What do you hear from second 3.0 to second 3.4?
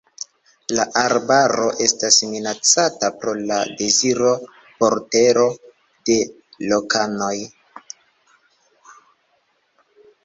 pro